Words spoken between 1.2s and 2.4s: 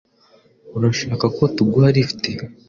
ko tuguha lift?